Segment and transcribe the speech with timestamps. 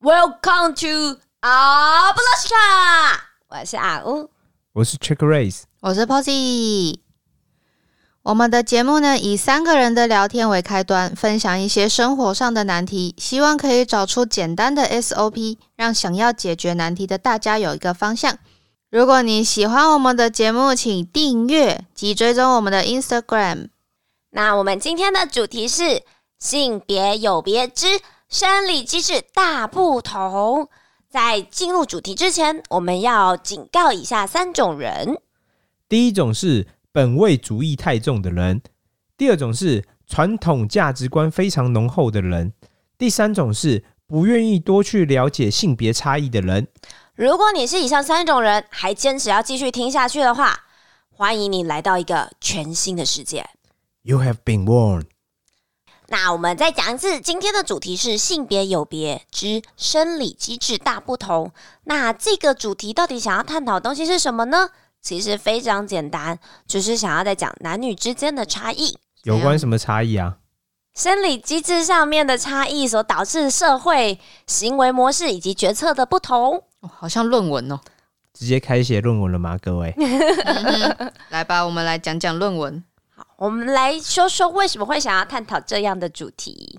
[0.00, 4.30] Welcome to 阿布拉莎，我是阿乌。
[4.74, 7.00] 我是 Chick Race，我是 Posy。
[8.22, 18.38] 我们的节目呢，以三个人的聊天为开端，分享一些生活上的难题，希望可以找出简单的 SOP，让想要解决难题的大家有一个方向。
[18.92, 23.70] 如果你喜欢我们的节目，请订阅及追踪我们的 Instagram。
[24.30, 26.04] 那我们今天的主题是
[26.38, 30.68] 性别有别之生理机制大不同。
[31.08, 35.18] 在进入主题之前，我们要警告以下三种人：
[35.88, 38.58] 第一种是本位主义太重的人；
[39.16, 42.50] 第二种是传统价值观非常浓厚的人；
[42.98, 46.68] 第三种是不愿意多去了解性别差异的人。
[47.14, 50.66] 如果你是以上三种人，还坚持要继续听下去的话，
[51.08, 53.48] 欢迎你来到一个全新的世界。
[54.02, 55.06] You have been warned。
[56.10, 61.52] 那我们再讲一次，今天的主题是性别有别之生理机制大不同。
[61.84, 64.70] 那这个主题到底想要探讨的东西是什么呢？
[65.02, 70.38] 其实非常简单，就是想要在讲男女之间的差异，有关什么差异啊？
[70.94, 76.64] 生理机制上面的差异所导致社会行为模式以及决策的不同。
[76.80, 77.78] 哦好像论文哦。
[78.32, 79.58] 直接开写论文了吗？
[79.60, 79.94] 各位，
[81.28, 82.82] 来吧，我们来讲讲论文。
[83.38, 86.78] 好，我们来说说为什么会想要探讨这样的主题。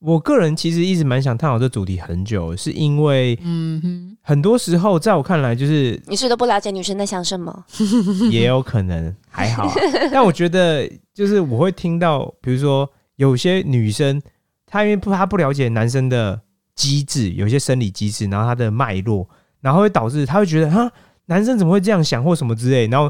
[0.00, 7.64] 我个人其实一直蛮想探讨这主题很久，是因为嗯哼，很多时候在我看来，就是你是不是都不了解女生在想什么？
[8.30, 9.74] 也有可能还好啊、
[10.12, 14.20] 但我觉得就是我会听到，比如说有些女生，
[14.66, 16.40] 她因为不她不了解男生的
[16.74, 19.28] 机制，有些生理机制，然后她的脉络，
[19.60, 20.90] 然后会导致她会觉得哈，
[21.26, 23.08] 男生怎么会这样想或什么之类，然后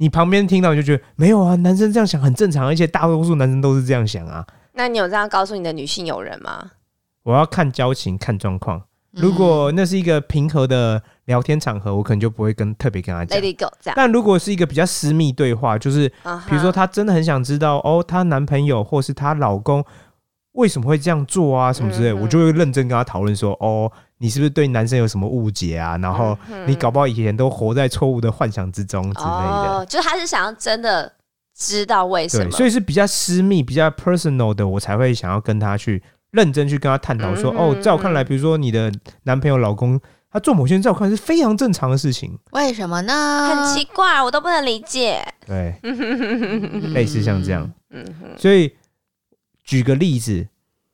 [0.00, 4.46] 你旁边听到你就觉得没有啊，男生这样想很正常，而且大多数男生都是这样想啊。
[4.72, 6.70] 那你有这样告诉你的女性友人吗
[7.22, 8.82] 我要看交情，看状况。
[9.10, 13.38] 如果那是一个平和的聊天场合，我可能就不会跟特别跟他讲。
[13.38, 16.08] ？Lady Go 这样，但如果是一个比较私密对话，就是
[16.48, 19.84] 比如说，她真的很想知道哦，她男朋友或是她老公
[20.52, 25.96] 为什么会这样做啊，什么之类，嗯我就会认真跟她讨论说，哦，你是不是对男生有什么误解啊？
[25.98, 29.78] 然后嗯你搞不好以前都活在错误的幻想之中之类的。
[29.78, 31.12] 哦，就是他是想要真的
[31.56, 38.92] 知道为什，么，所以是比较私密、比较 personal 的，我才会想要跟他去认真去跟他探讨说，嗯哦，在我看来，比如说你的
[39.24, 40.00] 男朋友、老公。
[40.32, 43.48] 他做某些在我看来是非常正常的事情，为什么呢？
[43.48, 45.20] 很奇怪，我都不能理解。
[45.44, 45.74] 对，
[46.94, 48.72] 类似像这样，嗯哼，所以
[49.64, 50.46] 举个例子，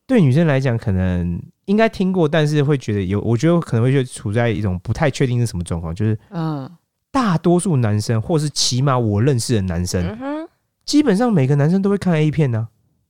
[0.06, 6.68] 对女生来讲，可能应该听过，但是会觉得有，我觉得可能会就处在一种不太确定是什么状况，就是嗯，
[7.12, 10.48] 大多数男生，或是起码我认识的男生，嗯，
[10.84, 12.68] 基本上每个男生都会看 A 片呢、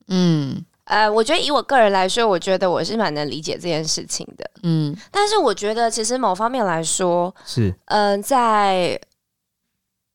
[0.09, 0.63] 嗯。
[0.85, 4.49] 呃，我觉得以我个人来说，我觉得我是蛮能理解这件事情的。
[4.63, 4.95] 嗯。
[5.11, 7.75] 但是我觉得，其实某方面来说，是。
[7.87, 8.97] 嗯、在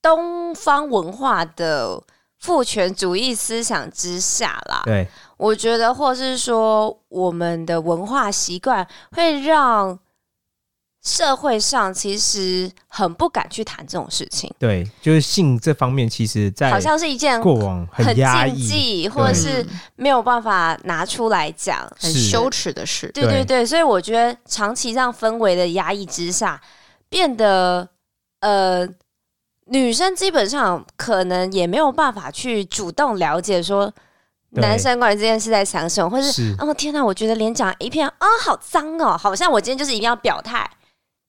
[0.00, 2.02] 东方文化的
[2.38, 5.06] 父权主义思想之下啦，对，
[5.42, 9.98] 我觉得，或是说我们的文化习惯会让
[11.02, 21.90] 社会上其实很不敢去谈这种事情，对，就是性这方面，其实在好像是一件过往很很压抑，禁忌，或者是嗯没有办法拿出来讲。
[21.98, 23.10] 很羞耻的事。
[23.12, 26.60] 对对对，所以我觉得长期这样氛围的压抑之下，
[27.08, 27.88] 变得
[28.38, 28.88] 呃，
[29.64, 33.94] 女生基本上可能也没有办法去主动了解说对
[34.52, 36.54] 男生关于这件事在想什么，或是是。
[36.58, 40.68] 哦天哪，我觉得脸长一片啊好脏哦，好像我今天就是一定要表态，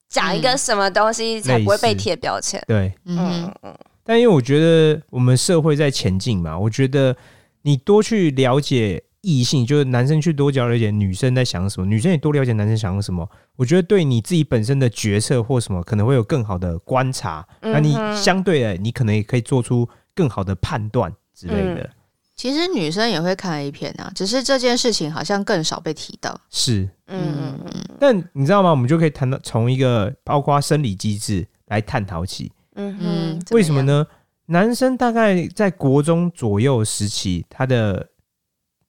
[0.09, 0.57] 讲一个嗯。
[0.57, 2.61] 什么东西才不会被贴标签。
[2.67, 2.93] 对。
[3.05, 3.51] 嗯。
[3.61, 3.75] 嗯
[4.05, 7.15] 但因为我觉得我们社会在前进嘛，我觉得
[7.61, 13.25] 你多去了解异性，就是男生去多了解女生在想什么，女生也多了解男生想什么，
[13.55, 21.89] 我觉得对你自己本身的决策或什么可能会有更好的观察，那你相对的，你可能也可以做出更好的判断之类的。
[22.35, 26.39] 其实女生也会看 A 片啊，只是这件事情好像更少被提到。
[26.49, 28.71] 是，嗯嗯嗯但你知道吗？
[28.71, 32.51] 我们就可以谈到从一个包括生理机制来探讨起。
[32.75, 33.81] 嗯嗯哼，，为什么？
[33.83, 34.05] 呢？
[34.47, 38.09] 男生大概在国中左右时期，他的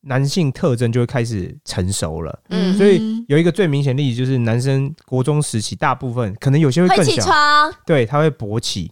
[0.01, 2.37] 男性特征就会开始成熟了。
[2.49, 8.91] 嗯所以有一个最明显的例子就是，男生国中时期大部分可能有些会更小，床，对，他会勃起，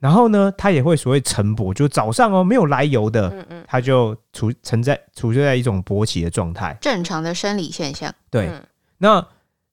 [0.00, 6.76] 然后呢，他也会所谓晨勃，就早上哦没有来由的，嗯嗯，他就处存在处在一种勃起的状态。
[6.80, 8.14] 正常的生理现象。
[8.30, 8.62] 对，嗯
[8.98, 9.26] 那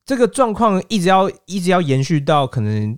[0.06, 2.98] 这个状况一直要一直要延续到可能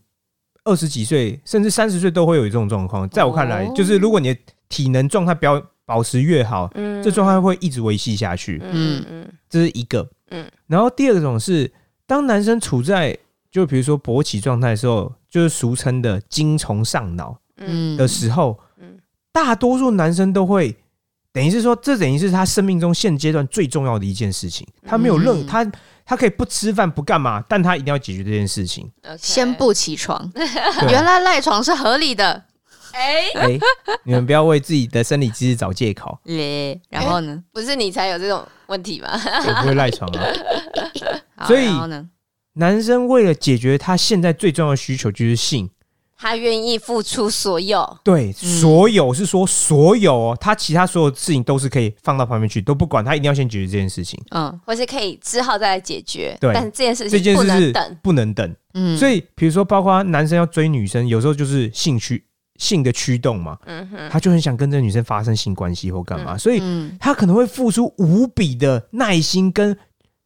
[0.64, 3.08] 二十几岁，甚至三十岁都会有这种状况。
[3.10, 4.40] 在我看来，哦就是如果你的
[4.70, 8.62] 体能状态表保持越好，嗯这状态会一直维系下去。
[8.64, 10.02] 嗯嗯这是一个。
[10.30, 11.72] 嗯嗯，然后第二种是
[12.06, 13.18] 当男生处在
[13.52, 17.38] 就比如说勃起状态的时候，就是俗称的精虫上脑
[17.98, 18.98] 的时候，嗯
[19.32, 20.76] 大多数男生都会。
[21.34, 24.68] 等于是说，这等于是他生命中现阶段最重要的一件事情。
[24.84, 25.72] 他没有任、嗯他，
[26.04, 28.92] 他可以不吃饭不干嘛，但他一定要解决这件事情。
[29.20, 30.32] 先不起床，
[30.90, 32.44] 原来赖床是合理的。
[32.92, 33.60] 哎，哎、
[34.04, 37.44] 你们不要为自己的生理机制找借口，耶，然后呢？
[37.54, 39.10] 不是你才有这种问题吗？
[39.14, 40.26] 我不会赖床啊。
[41.46, 42.10] 所以然后呢？
[42.58, 45.70] 男生为了解决他现在最重要的需求就是性，
[46.18, 48.60] 他愿意付出所有，对，嗯。
[48.60, 54.20] 所有是说所有哦，他其他所有事情都是可以放到旁边去，都不管，他一定要先解决这件事情。
[54.32, 54.60] 嗯。
[54.66, 56.36] 或是可以之后再来解决。
[56.42, 56.52] 对。
[56.54, 57.98] 但是这件事这情不件事是能等。
[58.02, 62.24] 不能等，嗯，所以比如说，包括男生要追女生，有时候就是性驱
[62.56, 66.98] 性的驱动嘛，嗯哼，他就很想跟这个女生发生性关系或干嘛，所以嗯。
[67.00, 69.78] 他可能会付出无比的耐心跟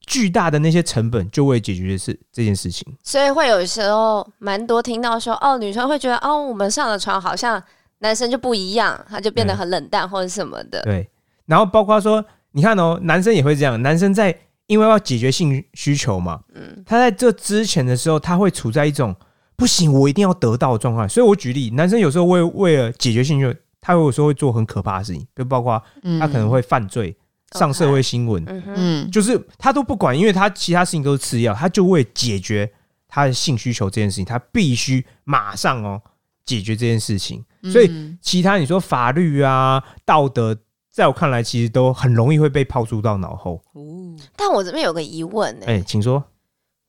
[0.07, 2.85] 巨大的那些成本，就为解决事这件事情。
[3.03, 7.61] 所以会有时候蛮多听到说，哦，女生会觉得，哦，我们上了床好像
[7.99, 10.81] 男生就不一样，他就变得嗯很冷淡或者什么的。
[10.81, 11.09] 对，
[11.45, 14.35] 然后包括说，你看哦，男生也会这样，男生在
[14.67, 19.15] 因为要解决性需求嘛，嗯他在这之前的时候，他会处在一种
[19.55, 21.07] 不行，我一定要得到的状态。
[21.07, 25.81] 所以我举例，男生有时候为为了解决性需求，他有时候会做很可怕的事情，就包括
[26.19, 27.15] 他可能会犯罪、
[27.57, 32.71] 上社会新闻，嗯就是他都不管，因为他其他事情都是次要，他就为解决
[33.07, 36.01] 他的性需求这件事情，他必须马上哦
[36.45, 37.43] 解决这件事情。
[37.71, 38.17] 所以嗯。
[38.21, 40.57] 其他你说法律啊、道德，
[40.91, 43.61] 在我看来其实都很容易会被抛诸到脑后。
[43.73, 44.15] 哦。
[44.35, 46.23] 但我这边有个疑问呢、哎、请说。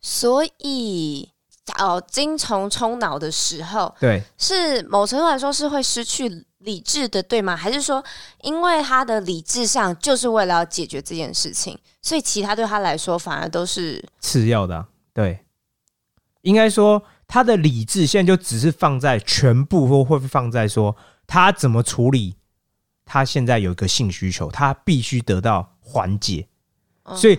[0.00, 1.28] 所以
[1.78, 7.56] 哦，精虫冲脑的时候，对，是某程度来说是会失去理智的，对吗？
[7.56, 8.02] 还是说，
[8.42, 15.44] 因为他的理智上就是为了要解决这件事情，所以其他对他来说反而都是次要的啊、对，
[16.42, 22.36] 应该说他的理智现在就只是放在全部，或会放在说他怎么处理。
[23.04, 26.46] 他现在有一个性需求，他必须得到缓解。
[27.16, 27.36] 所以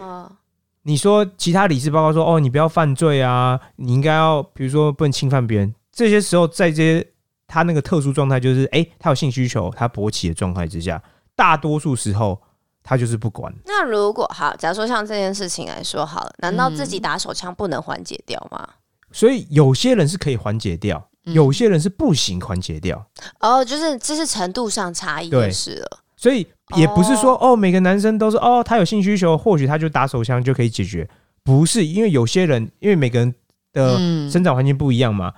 [0.83, 5.73] 你说其他理智报告说，哦，你不要犯罪啊，你应该要，比如说不能侵犯别人。
[5.91, 7.07] 这些时候，在这些
[7.47, 11.01] 他那个特殊状态，就是哎、他有性需求，他勃起的状态之下，
[11.35, 12.41] 大多数时候
[12.83, 13.53] 他就是不管。
[13.65, 18.67] 那如果好，假如说像这件事情来说好了，难道自嗯己打手枪不能缓解掉吗？
[19.11, 23.05] 所以有些人是可以缓解掉，嗯有些人是不行缓解掉。
[23.39, 25.99] 哦，就是这是程度上差异是了。
[26.23, 26.47] 所以
[26.77, 31.05] 也不是说哦每个男生都是哦，他有性需求，或许他就打手枪就可以解决。
[31.43, 33.35] 不是，因为有些人，因为每个人
[33.73, 35.33] 的嗯生长环境不一样嘛，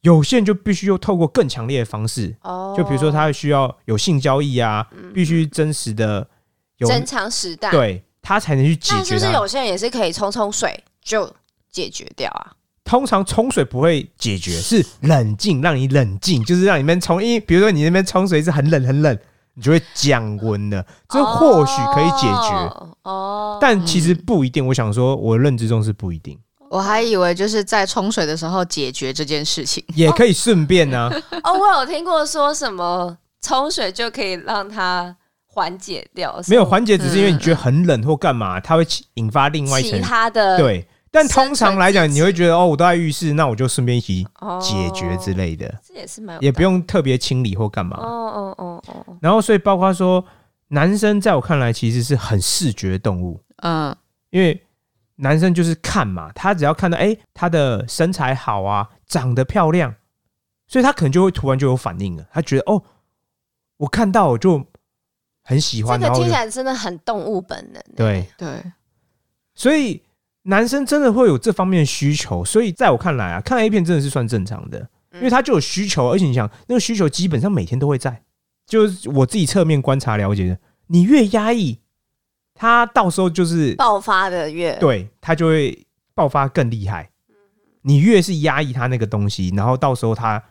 [0.00, 6.28] 有些人就必须又透过更强烈的方式，哦，就比如说他需要有性交易啊，嗯必须真实的
[6.78, 7.70] 有真枪实弹，。
[7.70, 8.98] 对他才能去解决它。
[8.98, 11.32] 那是不是有些人也是可以冲冲水就
[11.70, 12.50] 解决掉啊？
[12.82, 17.22] 通常冲水不会解决，是冷静，让你冷静，就是让你们冲。
[17.22, 19.16] 因为比如说你那边冲水是很冷很冷，
[19.54, 22.54] 你就会降温的，这或许可以解决。
[22.54, 24.66] 哦哦，但其实不一定。
[24.66, 26.38] 我想说，我认知中是不一定，
[26.70, 29.84] 我还以为就是在冲水的时候解决这件事情。
[29.94, 31.10] 也可以顺便呢、
[31.44, 35.14] 哦，我有听过说什么冲水就可以让它
[35.46, 40.00] 缓解掉，没有缓解，只是因为你觉得很冷或干嘛，它会引发另外一其层。
[40.00, 44.60] 他的对，但通常来讲，你会觉得哦，我都在浴室，那我就顺便一起哦。
[44.60, 47.96] 解决之类的，这也是蛮有也不用特别清理或干嘛。
[47.98, 50.24] 哦哦哦哦，然后，所以包括说，
[50.68, 53.94] 男生在我看来其实是很视觉动物，嗯。
[54.30, 54.60] 因为
[55.14, 59.94] 男生就是看嘛，他只要看到哎、诶他的身材好啊，长得漂亮，
[60.66, 62.82] 所以他可能就会突然就有反应了，他觉得哦，
[63.76, 64.66] 我看到我就
[65.44, 67.80] 很喜欢，这个听起来真的很动物本能。
[67.94, 68.60] 对，对，
[69.54, 70.02] 所以
[70.44, 78.22] 男生真的会有这方面的需求，所以在我看来啊，看 A 片真的是算正常的，因为他就有需求，而且你想那个需求基本上每天都会在，
[78.66, 81.80] 就是我自己侧面观察了解的，你越压抑，
[82.54, 87.10] 他到时候就是爆发的越对他就会爆发更厉害。
[87.86, 90.42] 你越是压抑他那个东西，然后到时候他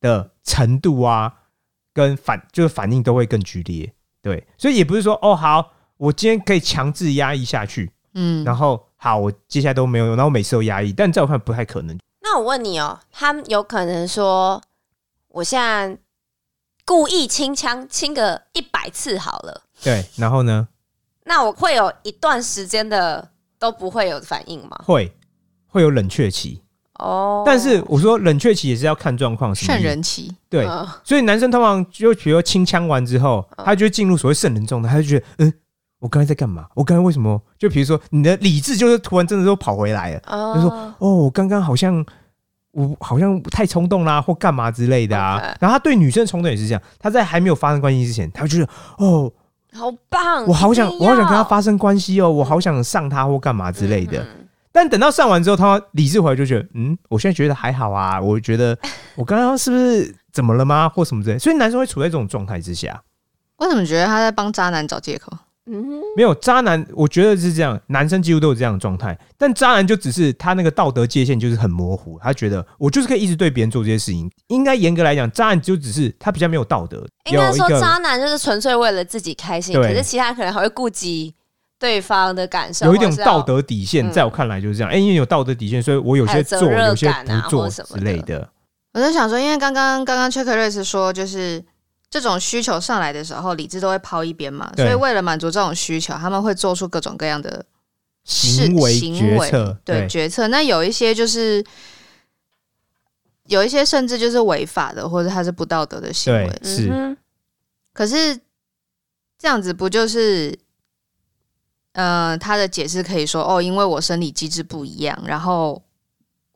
[0.00, 1.32] 的程度啊，
[1.92, 3.92] 跟反就是反应都会更剧烈。
[4.22, 11.96] 对，所以也不是说哦好，我今天可以强制压抑下去，嗯，然后好，我接下来都没有用，然后每次都压抑，但在我看不太可能。
[12.20, 14.60] 那我问你哦，他们有可能说，
[15.28, 15.96] 我现在
[16.84, 20.66] 故意清枪清个一百次好了，对，然后呢，
[21.24, 24.76] 那我会有一段时间的都不会有反应吗？
[24.84, 25.14] 会
[25.68, 26.60] 会有冷却期，
[26.98, 30.86] 哦，但是我说冷却期也是要看状况，圣人期，对，嗯。
[31.04, 33.64] 所以男生通常就比如说清枪完之后，嗯。
[33.64, 35.54] 他就会进入所谓圣人状态，他就觉得嗯，
[36.00, 36.66] 我刚才在干嘛？
[36.74, 37.40] 我刚才为什么？
[37.58, 42.04] 就比如说你的理智就是突然真的都跑回来了，哦就说哦，我刚刚好像
[42.72, 45.38] 我好像太冲动啦，或干嘛之类的啊。
[45.60, 49.32] 然后他对女生的冲动也是这样，他在还没有发生关系之前，他就觉得哦，
[49.72, 54.22] 好棒，我好想我好想跟他发生关系哦，我好想上他或干嘛之类的。
[54.22, 58.78] 嗯但等到上完之后，他理智回来就觉得，嗯，我现在觉得还好啊，我觉得
[59.16, 61.38] 我刚刚是不是怎么了吗，或什么之类。
[61.38, 63.02] 所以男生会处在这种状态之下。
[63.56, 65.36] 我怎么觉得他在帮渣男找借口？
[65.70, 69.18] 嗯没有渣男，我觉得是这样，男生几乎都有这样的状态。
[69.36, 74.30] 但渣男就只是他那个道德界限就是很模糊，他觉得我就是可以一直对别人做这些事情。
[74.48, 81.34] 应该严格来讲，渣男就只是他比较没有道德，应该说渣男就是纯粹为了自己开心，可是其他可能还会顾及
[81.78, 84.90] 对方的感受，有一种道德底线，嗯在我看来就是这样。
[84.90, 88.48] 哎、因为有道德底线，所以我有些做，有些不做什么之类的。
[88.94, 91.62] 我在想说，因为刚刚刚刚 Check Race 说，就是
[92.10, 97.64] 这种需求上来的时候，理智都会抛一边嘛，所以为了满足这种需求，他们会做出各种各样的
[98.24, 99.50] 事行为
[99.84, 100.48] 对决策。
[100.48, 101.62] 那有一些就是
[103.44, 106.60] 有一些甚至就是违法的，或者它是不道德的行为。
[106.62, 107.16] 是嗯
[107.92, 108.34] 可是
[109.38, 110.56] 这样子不就是，
[111.92, 115.82] 呃，他的解释可以说哦，因为我生理机制不一样，然后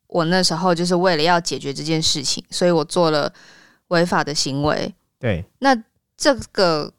[0.07, 3.33] 我那时候就是为了要解决这件事情，所以我做了
[3.89, 4.95] 违法的行为。
[5.23, 5.73] 对，那
[6.17, 6.93] 这个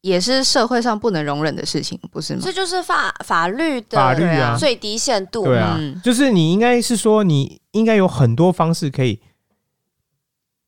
[0.00, 2.40] 也是社会上不能容忍的事情，不是吗？
[2.44, 5.44] 这就是法法律的法律对啊啊，最低限度。
[5.44, 9.18] 对啊嗯就是你应该是说，你应该有很多方式可以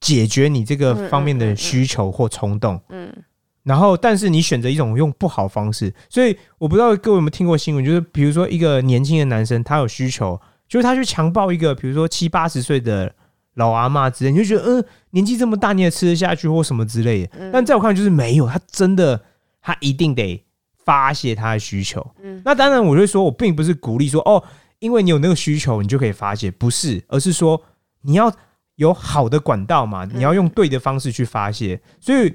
[0.01, 2.81] 解决你这个方面的需求或冲动。
[2.89, 3.13] 嗯
[3.63, 13.15] 然后，但是你选择一种用不好方式，所以我不知道各位有没有听过新闻，就是比如说一个年轻的男生，他有需求，就是他去强暴一个比如说七八十岁的
[13.54, 17.38] 老阿妈之类，你就觉得，嗯、年纪这么大你也吃得下去或什么之类的。
[17.38, 19.23] 嗯但在我看来就是没有，他真的
[19.61, 20.42] 他一定得
[20.85, 22.14] 发泄他的需求。
[22.23, 24.42] 嗯那当然，我就说我并不是鼓励说哦，
[24.78, 27.62] 因为你有那个需求，你就可以发泄，不是，而是说
[28.00, 28.32] 你要
[28.76, 31.78] 有好的管道嘛，你要用对的方式去发泄。
[32.00, 32.35] 所以，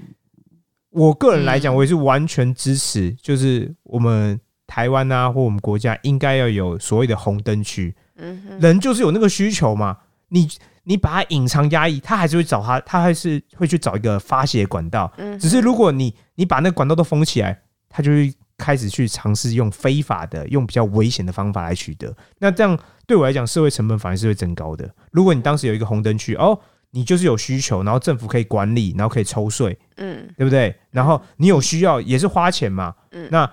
[0.91, 9.97] 我个人来讲，嗯我也是完全支持，就是我们台湾啊，或我们国家应该要有所谓的红灯区，嗯人就是有那个需求嘛，
[10.29, 10.47] 你。
[10.89, 15.12] 你把它隐藏压抑，他还是会找他，他还是会去找一个发泄管道。
[15.17, 22.15] 嗯只是如果你你把那个管道都封起来，他就会开始去尝试用非法的、用比较危险的方法来取得。
[22.39, 24.89] 那这样对我来讲，社会成本反而是会增高的。
[25.12, 26.58] 如果你当时有一个红灯区，哦，
[26.91, 30.74] 你就是有需求，然后政府可以管理，然后可以抽税，嗯对不对？
[30.91, 33.51] 然后你有需要也是花钱嘛，嗯那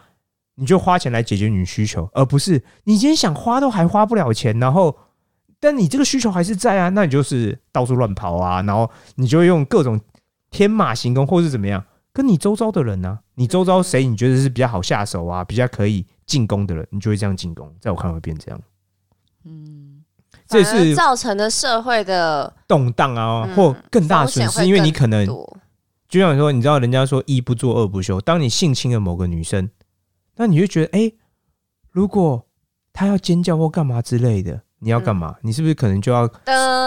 [0.54, 4.96] 你就花钱来解决你的需求，而不是你今天想花都还花不了钱，然后。
[5.64, 9.98] 但你这个需求还是在啊，那你就是到处乱跑啊，然后你就会用各种
[10.50, 17.74] 天马行空或是怎么样，跟你周遭的人呢、啊，你周遭谁你觉得是比较好下手啊，比较可以进攻的人，你就会这样进攻。
[17.80, 18.60] 在我看来会变这样，
[19.46, 20.04] 嗯，
[20.46, 25.26] 这也是造成的社会的动荡啊，嗯或更大的损失，因为你可能
[26.06, 29.70] 就像你说，你知道人家说一不做二不休，当你性侵了某个女生，
[30.36, 31.10] 那你就觉得，哎、
[31.90, 32.46] 如果
[32.92, 35.34] 她要尖叫或干嘛之类的，你要干嘛？
[35.40, 36.24] 你是不是可能就要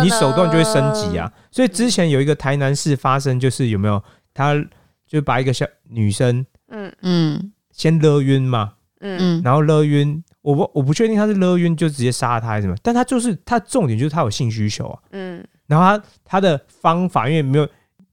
[0.02, 1.30] 你手段就会升级啊？
[1.52, 4.02] 所以之前有一个台南市发生，就是有没有
[4.34, 4.54] 他
[5.08, 6.94] 就把一个小女生嗯。
[7.02, 7.52] 嗯。
[7.72, 9.18] 先勒晕嘛，嗯。
[9.20, 9.42] 嗯。
[9.44, 15.44] 然后勒晕，我不我不确定他是勒晕就直接杀了他还是什么，但他就是他重点就是他有性需求啊，嗯。
[15.66, 17.68] 然后他他的方法因为没有。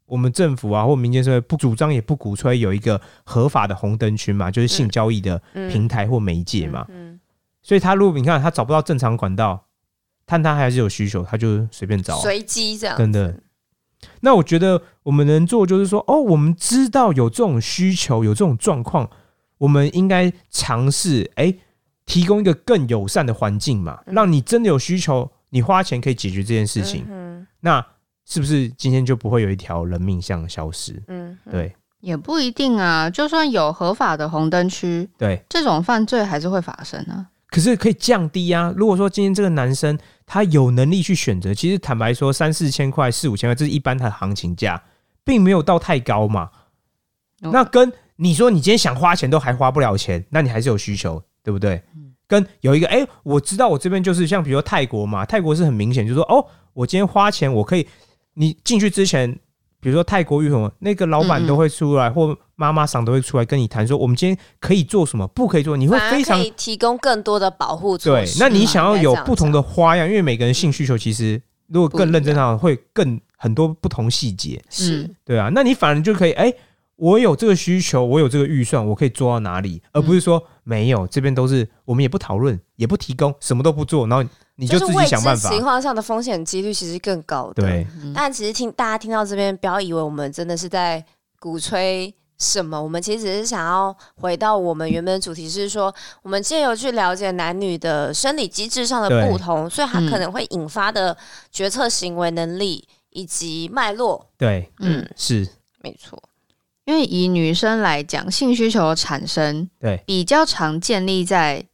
[0.06, 5.68] 我们政府啊，或民间社会不主张也不鼓吹有一个合法的红灯区嘛，就是性交易的嗯。
[5.70, 6.84] 平台或媒介嘛。
[6.90, 7.18] 嗯。
[7.62, 9.64] 所以他如果你看他找不到正常管道，
[10.26, 13.40] 但他还是有需求，他就随便找啊、随机这样真的。
[14.20, 19.08] 那我觉得我们能做就是说，哦，我们知道有这种需求，有这种状况，
[19.58, 21.54] 我们应该尝试哎，
[22.04, 27.06] 提供一个更友善的环境嘛，嗯让你真的有需求，你花钱可以解决这件事情。
[27.08, 27.84] 嗯那
[28.26, 30.92] 是不是今天就不会有一条人命像消失？
[31.08, 33.08] 嗯嗯对也不一定啊。
[33.08, 37.28] 就算有合法的红灯区，对，这种犯罪还是会发生啊。
[37.48, 38.70] 可是可以降低啊。
[38.76, 44.82] 如果说今天这个男生他有能力去选择，其实坦白说，三四千块、四五千块，这是一般他的行情价，
[45.24, 46.50] 并没有到太高嘛。
[47.42, 51.82] 哦那跟你说你今天想花钱都还花不了钱，那你还是有需求，对不对？
[52.26, 57.86] 跟有一个哎、我知道我这边就是像比如说泰国嘛，泰国是很明显，就是说哦，我今天花钱我可以，
[58.34, 59.38] 你进去之前。
[59.84, 68.40] 比如说泰国浴什么，那个老板都会出来，或妈妈桑都会出来跟你谈说，我们今天可以做什么，不可以做，你会非常提供更多的保护措对施，对。
[68.40, 75.50] 那你想要有不同的花样，因为每个人性需求其实如果更认真上，会更很多不同细节，是嗯对啊。
[75.54, 76.50] 那你反而就可以，哎、
[76.96, 85.50] 我有这个需求，我有这个预算，我可以做到哪里，而不是说没有，这边都是我们也不讨论，也不提供，什么都不做，然后你就自己想办法。
[85.50, 87.62] 情况上的风险几率其实更高的。
[87.62, 91.04] 对，但其实听大家听到这边，不要以为我们真的是在
[91.40, 101.16] 鼓吹什么，我们其实只是想要回到我们原本的主题，是说我们借由去了解男女的生理机制上的不同，所以它嗯可能会引发的
[101.50, 104.30] 决策行为能力以及脉络。
[104.38, 105.48] 对，嗯，是，
[105.82, 106.22] 没错，
[106.84, 111.64] 因为以女生来讲，性需求的产生对，比较常建立在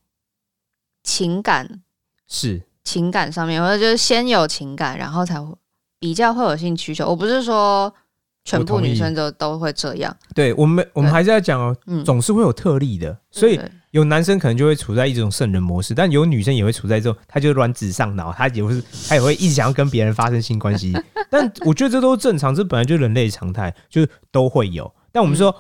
[1.03, 1.81] 情感
[2.29, 5.53] 是，情感上面，或者就是先有情感，然后才会
[5.99, 7.09] 比较会有性需求。
[7.09, 7.93] 我不是说
[8.45, 20.97] 全部女生都都会这样，对我们我们还是要讲哦，嗯，总是会有特例的，所以对有男生可能就会处在一种圣人模式，但有女生也会处在这种，她就卵子上脑，她也会她也会一直想要跟别人发生性关系。
[21.29, 24.91] 但我觉得这都是正常，这本来就是人类常态，就是都会有。
[25.13, 25.55] 但我们说、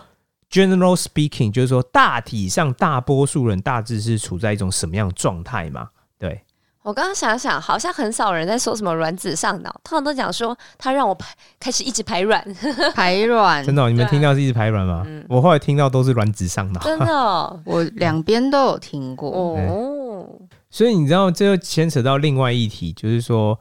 [0.51, 5.91] general speaking，就是说大体上大多数人大致是处在一种什么样的状态嘛？
[6.19, 6.43] 对，
[6.83, 12.45] 我刚刚想想，好像很少人在说什么卵子上脑，通常都讲说他让我排开始一直排卵，
[12.95, 15.03] 排卵真的哦、你们对听到是一直排卵吗？
[15.07, 16.81] 嗯我后来听到都是卵子上脑。
[16.81, 17.61] 真的哦。
[17.67, 19.31] 我两边都有听过。
[19.31, 20.27] 哦，
[20.71, 23.59] 所以你知道，这又牵扯到另外一题，就是说，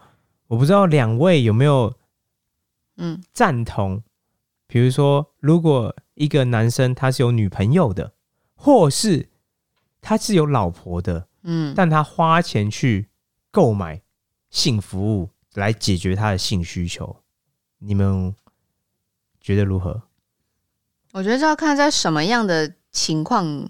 [0.48, 1.94] 我不知道两位有没有
[2.98, 4.02] 嗯赞同，
[4.70, 8.14] 比如说，如果一个男生他是有女朋友的，
[8.54, 9.28] 或是
[10.00, 13.10] 他是有老婆的，嗯，但他花钱去
[13.50, 14.00] 购买
[14.52, 17.18] 性服务来解决他的性需求，
[17.80, 18.36] 你们
[19.42, 20.04] 觉得如何？
[21.14, 23.68] 我觉得这要看在什么样的情况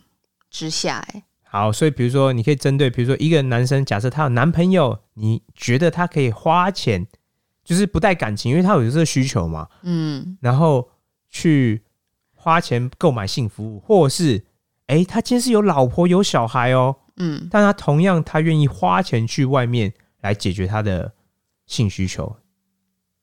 [0.49, 7.07] 之下、哎，好，所以比如说，你可以针对，比如说一个男生，假设他有男朋友，你觉得他可以花钱，
[7.69, 10.35] 就是不带感情，因为他有这个需求嘛，嗯。
[10.41, 10.89] 然后
[11.29, 11.83] 去
[12.33, 14.43] 花钱购买性服务，或是
[14.87, 21.13] 诶，他今天是有老婆有小孩哦，嗯，但他同样他愿意花钱去外面来解决他的
[21.67, 22.37] 性需求，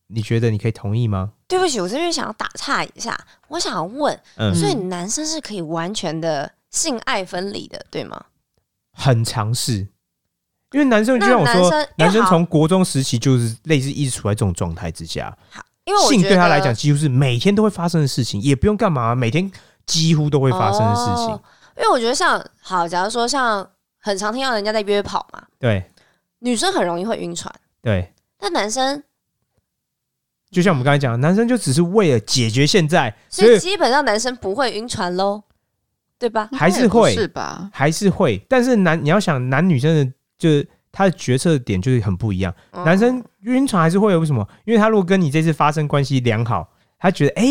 [0.07, 1.33] 你觉得你可以同意吗？
[1.49, 8.27] 对不起，我这边想要打岔一下，我想要问，嗯，所以男生是可以完全的性爱分离的，对吗？
[8.93, 9.89] 很尝试，
[10.77, 19.51] 因为男生就那像我说男生，从国中时期就是类似一直处在这种状态之下，性因为我觉得对他来讲几乎是每天都会发生的事情，也不用干嘛，每天
[19.87, 21.35] 几乎都会发生的事情。
[21.35, 21.43] 哦
[21.79, 25.85] 因为我觉得像好，假如说像很常听到人家在约跑嘛，对。
[26.39, 29.03] 女生很容易会晕船，对，但男生，
[30.51, 35.43] 就像我们刚才讲的，男生就只是为了解决现在，所所以以基本上男生不会晕船喽，
[36.19, 36.49] 对吧？
[36.53, 37.69] 还是会是吧？
[37.73, 42.55] 还是会，但是男你要想男女生的，就是他的决策点就是很不一样。
[42.73, 44.47] 嗯男生晕船还是会有为什么？
[44.65, 46.69] 因为他如果跟你这次发生关系良好，
[46.99, 47.43] 他觉得哎、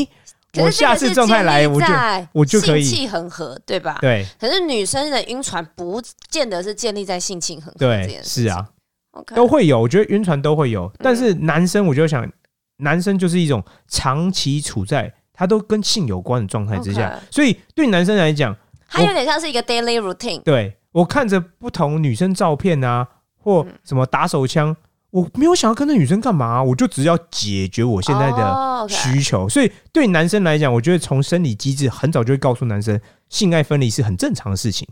[0.53, 1.87] 诶我下次状态来，我就
[2.31, 3.97] 我就可以性气很合，对吧？
[3.99, 8.43] 对可是女生的晕船不见得是建立在性情很合这对件事。
[8.43, 8.69] 是啊
[9.35, 9.79] 都会有。
[9.81, 12.29] 我觉得晕船都会有，但是嗯男生我就想，
[12.77, 18.55] 男生就是一种长期处在他都跟性有关的状态之下所以对男生来讲，
[18.89, 20.41] 他有点像是一个 daily routine。
[20.41, 23.05] 对我看着不同女生照片啊，
[23.37, 24.73] 或嗯什么打手枪，
[25.09, 29.49] 我没有想要跟那女生干嘛、我就只要解决我现在的需求。
[29.49, 34.87] 所以对男生来讲，我觉得从生理机制很早就会告诉男生，性爱分离是很正常的事情。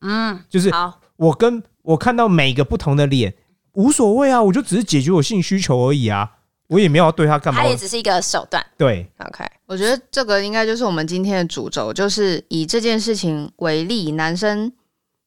[0.00, 3.34] 嗯，就是好，我跟我看到每个不同的脸，
[3.72, 6.30] 无所谓啊，我就只是解决我性需求而已啊，
[6.68, 7.68] 我也没有要对他干嘛他。
[7.68, 8.64] 也只是一个手段。
[8.78, 14.72] 对 OK，我觉得这个应该就是我们今天的主轴，就是以这件事情为例，男生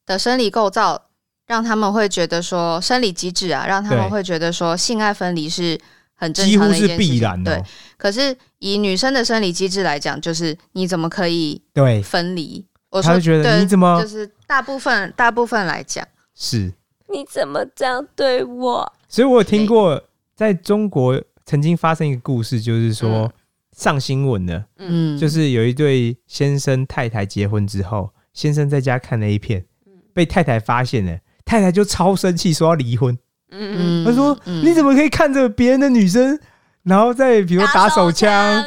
[0.06, 1.08] 的生理构造
[1.46, 5.78] 让他们会觉得说生理机制啊，让他们会觉得说性爱分离是
[6.14, 7.64] 很正几乎是常的一件事情必然对哦。，
[7.96, 12.64] 可是以女生的生理机制来讲，就是你怎么可以对，分离？
[12.90, 16.72] 我说他就觉得你怎么就是大部分大部分来讲，是。
[17.12, 18.92] 你怎么这样对我？
[19.06, 20.02] 所以我有听过，
[20.34, 23.32] 在中国曾经发生一个故事，就是说嗯
[23.76, 29.64] 上新闻的，嗯，就是有一对先生太太结婚之后，先生在家看了一片，
[30.14, 33.16] 被太太发现了，太太就超生气，说要离婚。
[33.50, 34.02] 嗯。
[34.02, 34.64] 嗯，他说：“嗯。
[34.64, 36.38] 你怎么可以看着别人的女生，
[36.82, 38.62] 然后再比如打手枪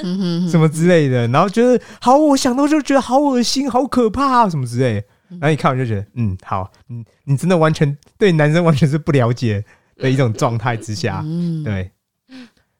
[0.49, 5.03] 什么之类的，然后觉得好，我想到就觉得好恶心、好可怕、啊、什么之类的。
[5.27, 9.65] 然后你看我就觉得，嗯，好，嗯，你真的完全对男生完全是不了解
[9.97, 11.91] 的一种状态之下，嗯，对。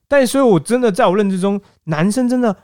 [0.07, 2.55] 但所以，我真的在我认知中，男生真的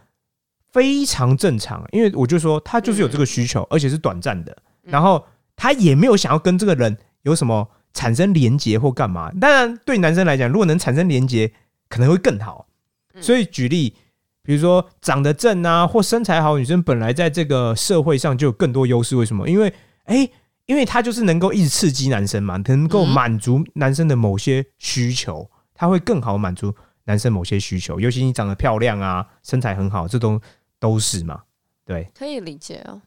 [0.72, 4.92] 非常正常，因为我就说他就是有这个需求，而且是短暂的，嗯。
[4.92, 5.26] 然后
[5.62, 9.32] 他也没有想要跟这个人有什么产生连结或干嘛。
[9.40, 11.54] 当然，对男生来讲，如果能产生连结，
[11.88, 12.66] 可能会更好。
[13.14, 13.96] 嗯所以举例，
[14.42, 19.16] 比如说长得正啊，或身材好，女生本来在这个社会上就有更多优势。
[19.16, 19.48] 为什么？
[19.48, 19.72] 因为
[20.06, 20.28] 哎、
[20.66, 28.00] 因为她就是能够一直刺激男生嘛，能够嗯满足男生的某些需求，她会更好满足男生某些需求。
[28.00, 30.42] 尤其你长得漂亮啊，身材很好，这都
[30.80, 31.44] 都是嘛。
[31.86, 33.00] 对，可以理解哦。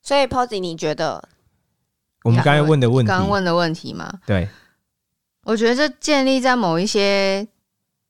[0.00, 1.22] 嗯，所以 Posy，你觉得？
[2.22, 4.48] 我们刚才问的问题，刚刚问的问题吗，对。
[5.44, 7.48] 我觉得这建立在某一些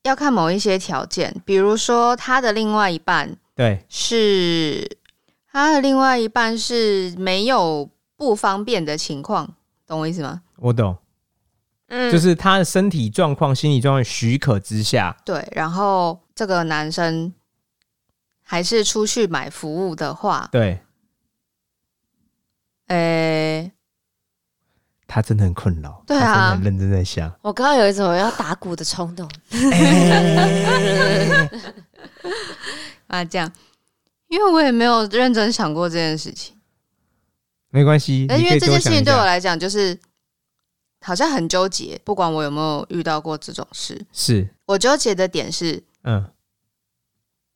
[0.03, 3.85] 要看某一些条件，比如说他的另外一半对。
[3.88, 4.98] 是
[5.50, 9.55] 他的另外一半是没有不方便的情况，
[9.87, 10.42] 懂我意思吗？
[10.57, 10.96] 我懂，
[11.87, 12.11] 嗯。
[12.11, 17.33] 就是他的身体状况、心理状况许可之下，对，然后这个男生
[18.42, 20.81] 还是出去买服务的话，对
[22.90, 23.70] 呃，
[25.07, 27.33] 他真的很困扰，对啊他真的很认真在想。
[27.40, 29.31] 我刚刚有一种要打鼓的冲动。
[33.07, 33.50] 啊这样，
[34.29, 36.57] 因为我也没有认真想过这件事情，
[37.70, 39.05] 没关系，但因为这件事情。
[39.05, 39.96] 对我来讲就是
[41.00, 45.83] 好像很纠结，不管我有没有遇到过这种事，是，我纠结的点是。
[46.03, 46.24] 嗯，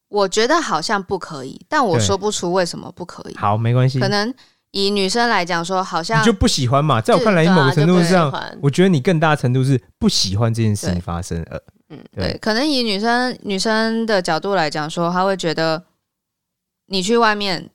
[0.08, 3.36] 我觉得好像不可以，但我对说不出为什么不可以。
[3.36, 3.98] 好，没关系。
[3.98, 4.32] 可能
[4.74, 7.00] 以女生来讲说，好像你就不喜欢嘛？
[7.00, 11.40] 在我看来，某个程度上，欢我觉得你更大程度是不喜欢这件事情发生。
[11.44, 11.56] 呃，
[11.90, 15.80] 嗯，对，可能以女生女生的角度来讲说，她会觉得
[16.86, 17.70] 你去外面，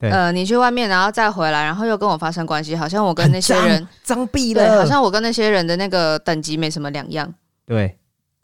[0.00, 7.32] 对呃，你去外面然后再回来，然后又跟我发生关系，好像我跟那些人，脏毙对，了，好像我跟那些人的那个等级没什么两样。
[7.64, 7.96] 对，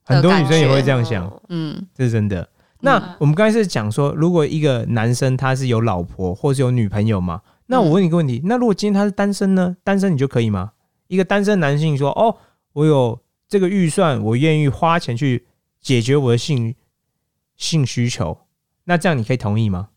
[0.05, 2.49] 很多女生也会这样想，哦嗯，这是真的。
[2.83, 9.77] 那我们刚才是讲说，如果一个男生他是有老婆或是有女朋友嘛，那我问你一个问题，那如果今天他是单身呢？
[9.83, 10.73] 单身你就可以吗？
[11.07, 12.37] 一个单身男性说：“哦，
[12.73, 13.19] 我有
[13.49, 15.47] 这个预算，我愿意花钱去
[15.81, 16.75] 解决我的性
[17.57, 18.37] 性需求。”
[18.85, 19.91] 那这样你可以同意吗？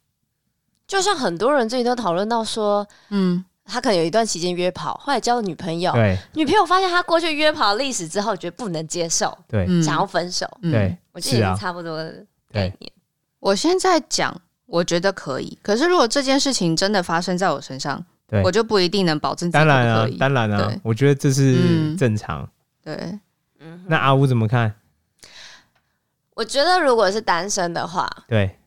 [0.85, 10.45] 就像很多人最近都讨论到说，嗯，他可能有一段期间约跑，后来交了女朋友，对女朋友发现他过去约跑历史之后，觉得不能接受，对嗯想要分手。
[10.61, 12.23] 嗯对，我记得差不多的
[12.55, 12.91] 概念。
[13.39, 15.57] 我现在讲，我觉得可以。
[15.61, 22.49] 可是如果这件事情真的发生在我身上，对我就不一定能保证自己当然啊可不可以。，当然啊对，我觉得这是嗯正常。
[22.83, 23.19] 对，
[23.59, 24.73] 嗯，那阿乌怎么看？
[26.33, 28.57] 我觉得如果是单身的话，对，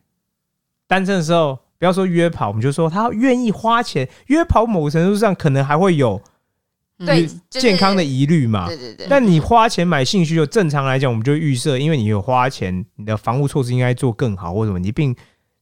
[0.87, 6.21] 单身的时候不要说约跑，我们就说他愿意花钱约跑，某个程度上可能还会有嗯
[7.05, 8.67] 对就是健康的疑虑嘛。
[8.67, 15.15] 对对对，但你花钱买性需求，正常来讲，我们就预设，因为你有花钱，你的防护措施应该做更好，或什么，你并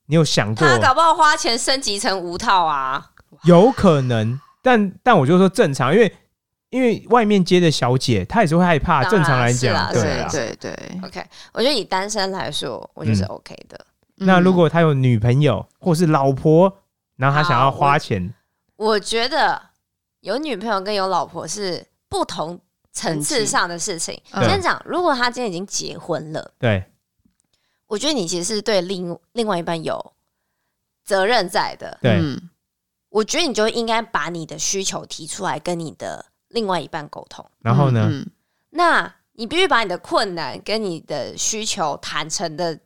[0.07, 3.11] 你有想过他搞不好花钱升级成无套啊。
[3.43, 6.13] 有可能，但但我就说正常，因为
[6.69, 9.03] 因为外面接的小姐，她也是会害怕。
[9.03, 10.29] 正常来讲，对对啊。
[10.31, 10.99] 对对。
[11.03, 11.23] OK，
[11.53, 13.77] 我觉得以单身来说，我觉得是嗯 OK 的。
[13.79, 16.73] 嗯那如果他有女朋友或是老婆，
[17.17, 18.33] 然后他想要花钱，
[18.75, 19.61] 我觉得
[20.27, 22.59] 有女朋友跟有老婆是不同
[22.91, 24.21] 层次上的事情。
[24.31, 26.83] 嗯先讲，如果他今天已经结婚了，对
[27.87, 30.13] 我觉得你其实是对另另外一半有
[31.05, 31.97] 责任在的。
[32.01, 32.49] 对嗯
[33.07, 37.49] 我觉得你就应该把你的需求提出来，跟你的另外一半沟通。
[37.59, 38.29] 然后呢，嗯
[38.71, 42.77] 那你必须把你的困难跟你的需求坦诚的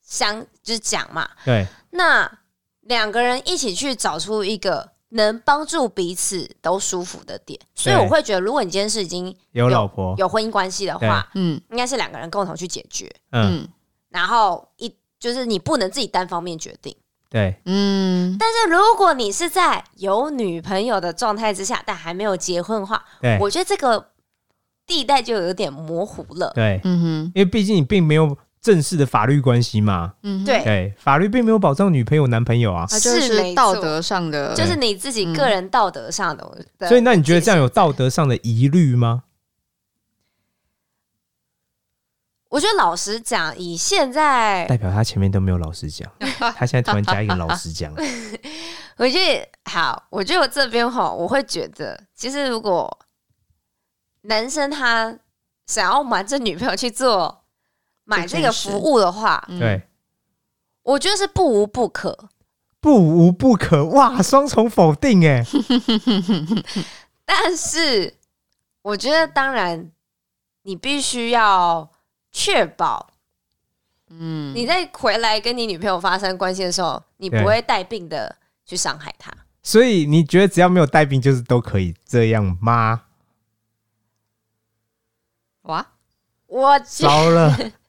[0.00, 1.28] 相就是讲嘛。
[1.44, 2.38] 对那
[2.80, 7.58] 两个人一起去找出一个能帮助彼此都舒服的点。
[7.74, 11.60] 所以我会觉得，如果你今天是已经有老婆，有婚姻关系的话，嗯。
[11.70, 13.68] 应该是两个人共同去解决，嗯，嗯。
[14.08, 16.94] 然后一就是你不能自己单方面决定。
[17.28, 17.56] 对。
[17.64, 18.36] 嗯。
[18.38, 23.38] 但是如果你是在有女朋友的状态之下，但还没有结婚的话，对。
[23.40, 24.10] 我觉得这个
[24.86, 26.52] 地带就有点模糊了。
[26.54, 27.32] 对，嗯哼。
[27.34, 30.62] 因为毕竟你并没有正式的法律关系嘛，嗯，对。
[30.62, 36.64] 对，法律并没有保障女朋友、男朋友啊，就是道德上的，就是你自己个人道德上的。
[36.78, 37.90] 的所以那你觉得这样有道？
[37.92, 39.24] 德上的疑虑吗？
[42.50, 46.10] 我觉得老实讲，以现在代表他前面都没有老实讲，
[46.56, 47.94] 他现在突然加一个老实讲，
[48.98, 52.98] 我觉得好，我觉得我这边哈，我会觉得，其实如果
[54.22, 55.16] 男生他
[55.66, 57.39] 想要瞒着女朋友去做
[58.10, 59.58] 买这个服务的话，嗯。
[59.58, 59.82] 对，
[60.82, 62.28] 我觉得是不无不可。
[62.80, 65.44] 不无不可，哇，双重否定哎，
[67.26, 68.14] 但是
[68.82, 69.92] 我觉得，当然
[70.62, 71.90] 你必须要
[72.32, 73.10] 确保
[74.08, 74.54] 嗯。
[74.54, 79.30] 你在回来跟你女朋友发生关系的时候，你不对会带病的去伤害她。
[79.62, 83.02] 所以你觉得只要没有带病，就是都可以这样吗？
[85.64, 85.86] 哇，
[86.46, 87.54] 我觉糟了，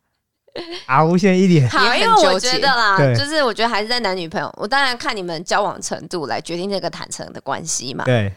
[0.85, 8.03] 啊，无限一点，好，因为我觉得啦，就是我觉得还是在男女朋友，我当然看你们交往程度来决定这个坦诚的关系嘛。
[8.05, 8.33] 对，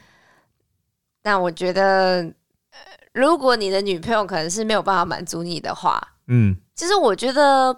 [1.23, 2.23] 但我觉得，
[2.71, 2.79] 呃
[3.13, 7.77] 如果你的女朋友可能是没有办法满足你的话，嗯，其实我觉得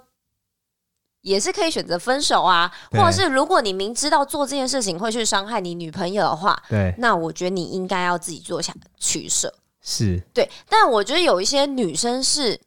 [1.22, 9.52] 也是可以选择分手啊，或者是如果你明知道做这件事情会去伤害你女朋友的话，对，那我觉得你应该要自己做下取舍。
[9.82, 12.60] 是，对，但我觉得有一些女生是，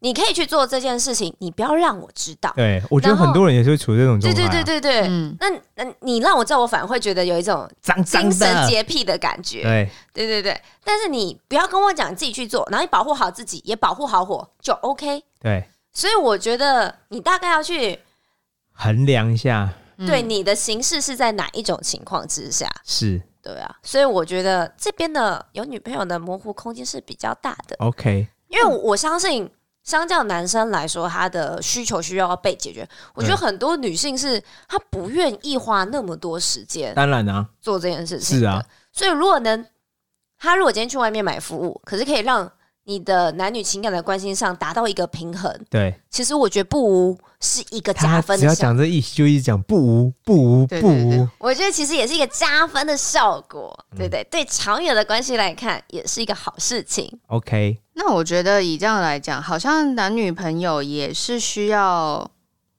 [0.00, 2.52] 你可以去做这件事情，你不要让我知道。
[2.56, 7.70] 对，我觉得很多人也是会处于这种状对态、啊，对对对对，嗯，那那你让我知道，我反而会觉得有一种
[8.04, 9.16] 精神的，洁癖的。
[9.20, 9.62] 感觉。
[9.62, 15.22] 对，对对对，但是你不要跟我讲你自己去做，然后你保护好自己，也保护好我，就 OK。
[15.38, 17.98] 对，所以我觉得你大概要去
[18.72, 20.06] 衡量一下，嗯。
[20.06, 23.20] 对你的形式是在哪一种情况之下，是。
[23.42, 23.76] 对啊。
[23.82, 29.50] 所以我觉得这边的有女朋友的模糊空间是比较大的，OK，因为我相信。
[29.82, 32.88] 相较男生来说，他的需求需要被解决。
[33.14, 38.38] 我觉得很多女性是她不愿意花那么多时间当然啊，做这件事情。
[38.38, 39.64] 是啊，所以如果能，
[40.38, 42.50] 他如果今天去外面买服务，可是可以让
[42.84, 48.54] 你的男女情感的关心上达到一个平衡，对，其实我觉得不无是一个加他只要。
[48.54, 54.24] 讲这意思，就一直讲不无不无不无，我觉得其实也是一个加分的效果，嗯对不对？
[54.24, 57.20] 对长远的关系来看，也是一个好事情。
[57.28, 62.28] OK，那我觉得以这样来讲，好像男女朋友也是需要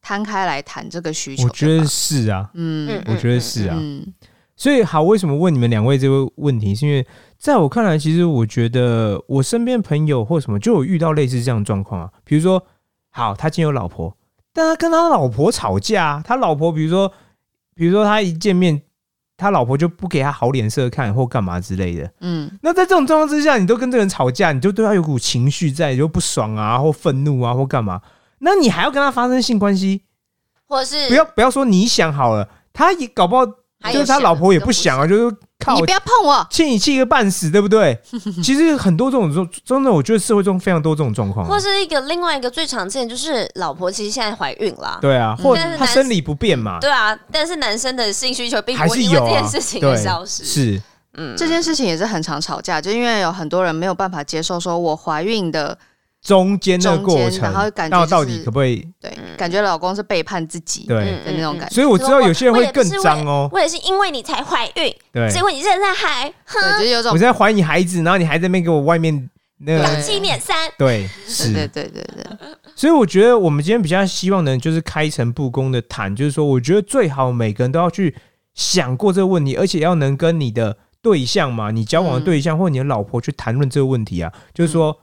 [0.01, 1.43] 摊开来谈这个需求。
[1.43, 4.11] 我觉得是啊，嗯我觉得是啊，嗯
[4.55, 6.73] 所以好，为什么问你们两位这个问题？
[6.73, 7.05] 是因为
[7.37, 12.09] 在我看来，其实我觉得我身边朋友或什么就有遇到类似这样的状况啊。
[12.23, 12.63] 比如说，
[13.11, 14.17] 好，他今天有老婆，
[14.51, 17.11] 但他跟他老婆吵架，他老婆比如说，
[17.75, 18.81] 比如说他一见面，
[19.41, 22.07] 他老婆就不给他好脸色看或干嘛之类的。
[22.19, 27.99] 嗯那在这种状况之下，你都跟这个人吵架，你就对他有股情绪在，你就不爽啊，或愤怒啊，或干嘛？
[28.37, 30.03] 那你还要跟他发生性关系？
[30.67, 33.43] 或是不要不要说你想好了，他也搞不好
[33.91, 36.45] 就是他老婆也不想啊，就是靠你不要碰我。
[36.49, 37.97] 气你气个半死，对不对？
[38.43, 44.97] 其实很多这种状，真的，我觉得社会中非常多这种状况啊、或是一个另外一个最常见，就是老婆其实现在怀孕了。
[44.99, 50.43] 对啊，或但是男他生理不便嘛，对啊，但是男生的性需求并还不会因为是有啊这件事，情对而消，失。
[50.43, 50.81] 是
[51.17, 55.77] 嗯，这件事情也是很常吵架，就因为有很多人没有办法接受，说我怀孕的，
[56.23, 58.87] 中间的过程，然后感觉到就是到底可不可以？
[58.99, 61.73] 对，嗯感觉老公是背叛自己对，的那种感觉。
[61.73, 63.49] 所以我知道有些人会更脏哦。
[63.51, 70.55] 我也是因为你才怀孕，对结果，你现在还对，就是有种我在怀你孩子，然后你还在那边给我外面那个，两七免三。
[70.77, 72.25] 对，对是对对对对，
[72.75, 78.15] 所以我觉得我们今天比较希望能就是开诚布公的谈，就是说，我觉得最好每个人都要去
[78.53, 84.95] 想过这个问题，而且要能跟你的对象嘛，你交往的对象、或你的老婆去谈论这个问题啊，就是说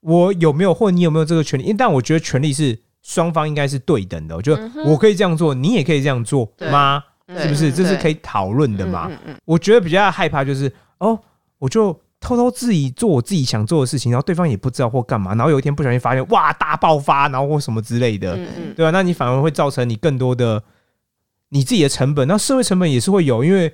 [0.00, 1.64] 我有没有或你有没有这个权利？
[1.64, 7.02] 因为但我觉得权利是双方应该是对等的，我觉得我可以这样做，你也可以这样做对吗？
[7.38, 7.70] 是不是？
[7.70, 9.10] 嗯这是可以讨论的嘛？
[9.44, 11.18] 我觉得比较害怕就是哦，
[11.58, 20.62] 我就偷偷自己做我自己想做的事情，然后对方也不知道或干嘛，然后有一天不小心发现哇大爆发，然后或什么之类的，嗯嗯对吧、那你反而会造成你更多的
[21.50, 23.72] 你自己的成本，那社会成本也是会有，因为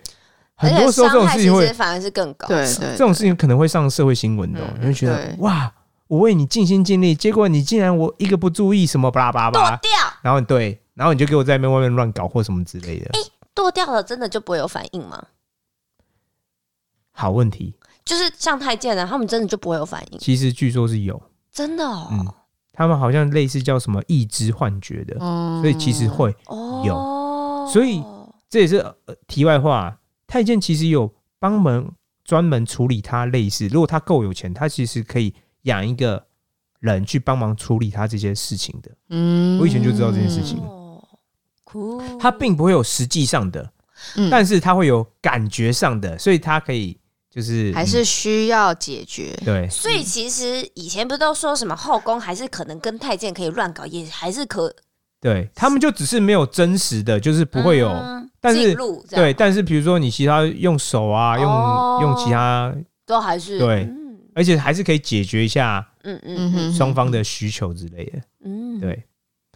[0.54, 2.46] 很多时候这种事情会反而是更高。
[2.46, 5.72] 对对，这种事情可能会上社会新闻的、你会觉得哇，
[6.08, 9.90] 我为你尽心尽力，结果你竟然我一个不注意什么巴拉巴拉巴拉，剁掉，
[10.22, 13.10] 然后对，然后你就给我在那边外面乱搞或什么之类的，
[13.54, 15.22] 剁掉了，真的就不会有反应吗？
[17.12, 21.20] 好问题，就是像太监啊，他们真的就不会有反应，其实据说是有。
[21.50, 22.08] 真的哦。
[22.10, 22.26] 嗯
[22.78, 26.36] 他们好像类似叫什么意知幻觉的，嗯所以其实会。
[26.44, 28.04] 哦，所以
[28.50, 29.98] 这也是、呃、题外话。
[30.26, 31.90] 太监其实有帮忙
[32.22, 35.34] 专门处理他类似，如果他够有钱，他其实可以
[35.66, 36.26] 养一个
[36.80, 38.90] 人去帮忙处理他这些事情的。
[39.10, 39.60] 嗯。
[39.60, 40.58] 我以前就知道这件事情。
[40.58, 41.00] 哦，
[41.64, 43.70] 酷，他并不会有实际上的，
[44.16, 44.28] 嗯。
[44.30, 46.98] 但是他会有感觉上的，所以他可以
[47.30, 49.32] 就是还是嗯需要解决。
[49.44, 49.68] 对。
[49.68, 54.74] 所以其实以前不是都说什么后宫还是可能跟太监可以乱搞，也还是可
[55.20, 57.88] 对，他们就只是没有真实的，就是不会有。
[57.88, 58.30] 嗯。
[58.38, 58.76] 但是
[59.10, 61.98] 对，但是比如说你其他用手啊，用、哦。
[62.02, 62.72] 用其他
[63.04, 63.84] 都还是对。
[63.84, 64.05] 嗯
[64.36, 68.20] 而且还是可以解决一下嗯嗯嗯双方的需求之类的。
[68.44, 69.02] 嗯，对，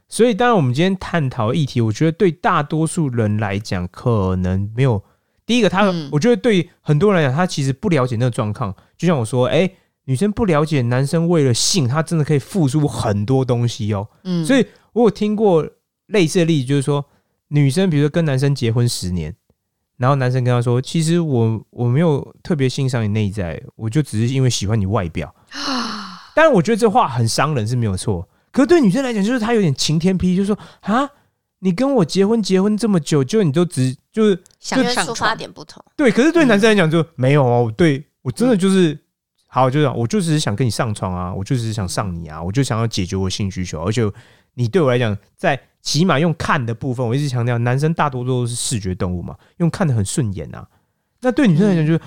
[0.08, 5.04] 所以当然我们今天探讨议题，我觉得对大多数人来讲，可能没有
[5.44, 8.74] 第一个他，嗯我觉得对很多人来讲，他其实不了解那个状况。
[8.96, 9.70] 就像我说，哎、
[10.06, 14.08] 女生不了解男生为了性，他真的可以付出很多东西哦。
[14.24, 14.64] 嗯所以
[14.94, 15.68] 我有听过
[16.06, 17.04] 类似的例子，就是说
[17.48, 19.36] 女生比如说跟男生结婚十年。
[20.00, 25.34] 然后男生跟他说：“其实我我没有特别欣赏你内在，我就只是因为喜欢你外表。”
[26.34, 28.26] 但是，我觉得这话很伤人是没有错。
[28.50, 31.06] 可是对女生来讲，就是她有点晴天霹雳，就是说啊，
[31.58, 38.98] 你跟我结婚结婚这么久，就你都只就是想上因为出发床，点不同，对，可是对男生来讲就没有哦，对我真的就是。
[39.52, 44.00] 好，就是我就只是想跟你上床啊，我就只是想上你啊，我就想要解决我性需求，而且
[44.54, 50.66] 你对我来讲，在起码用看的部分，我一直强调，男生大多都是视觉动物嘛，用看的很顺眼啊。
[51.20, 52.00] 那对女生来讲，就是、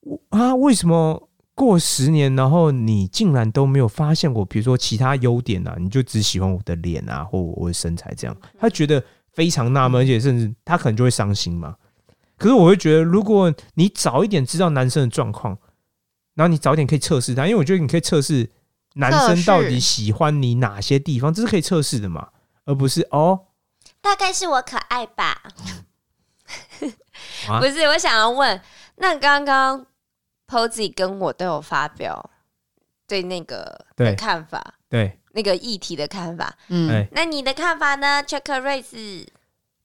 [0.00, 11.76] 我啊，为什么过十年，然后你竟然都没有发现我，比如说其他优点啊，你就只喜欢我的脸啊，或我的身材这样，他觉得非常纳闷，而且甚至他可能就会伤心嘛。
[12.36, 15.56] 可是我会觉得，如果你早一点知道男生的状况，
[16.34, 18.50] 然后你早一点可以测试他，因为我觉得你可以测试
[18.94, 22.28] 男生到底喜欢你哪些地方，这是可以测试的嘛，
[22.64, 23.46] 而不是哦，
[24.00, 25.42] 大概是我可爱吧？
[27.48, 27.60] 啊？
[27.60, 28.60] 不是，我想要问，
[28.96, 29.86] 那刚刚
[30.46, 32.30] Posy 跟我都有发表
[33.06, 39.26] 对那个的看法，对，那个议题的看法，嗯，哎，那你的看法呢？Check 瑞斯，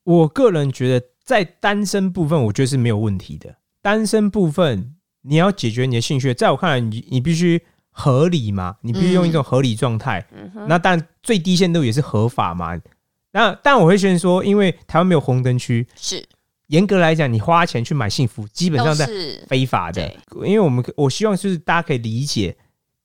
[0.03, 3.55] 我个人觉得在单身部分，我觉得是没有问题的。
[3.81, 7.65] 单身部分你要解决你的兴趣，在我看来你，你必须
[7.99, 10.25] 合理嘛，你必须用一种合理状态。
[10.67, 12.79] 那当然最低限度也是合法嘛。
[13.31, 16.25] 那但我会先说，因为台湾没有红灯区，是
[16.67, 20.11] 严格来讲，你花钱去买幸福，基本上在是，非法的。
[20.45, 22.55] 因为我们我希望就是大家可以理解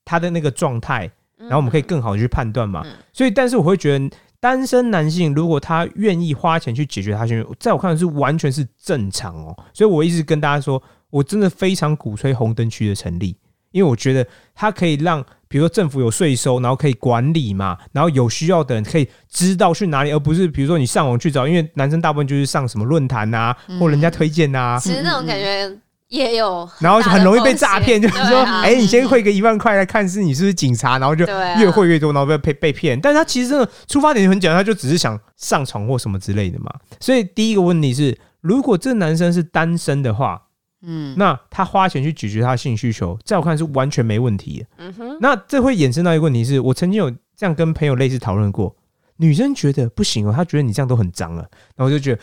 [0.03, 2.81] 他的那个状态，然然后我们可以更好的去判断嘛。
[2.85, 9.55] 嗯所以，但是我会觉得，单身男性如果他愿意花钱去解决他现在，在我看来是完全是正常哦。
[9.73, 13.37] 所以我一直跟大家说，我真的非常鼓吹红灯区的成立，
[13.75, 25.69] 因为我觉得它可以让，比如说政府有税收，然后可以管理嘛，然后有需要的人可以知道去哪里，而不是比如说你上网去找，因为男生大部分就是上什么论坛啊，或人家推荐啊，其实那种感觉
[26.07, 31.25] 也有，然后很容易被诈骗，就是说，哎、你先汇个一万块来看是你是不是警察，然后就
[31.59, 32.97] 越汇越多，然后被被被骗。
[33.01, 36.71] 但是他其实真的出发点很简单，他就只是想上床或什么之类的嘛。
[37.01, 40.43] 所以第一个问题是，如果这男生是单身的话，
[40.85, 44.67] 嗯，那他花钱去解决他的性需求，在我看来是完全没问题的。
[44.77, 48.75] 嗯哼，那这会衍生到一个问题是，我曾经有这样跟朋友类似讨论过，
[49.17, 51.41] 女生觉得不行哦，她觉得你这样都很脏了，
[51.75, 52.21] 然后我就觉得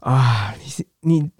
[0.00, 1.30] 啊，你是你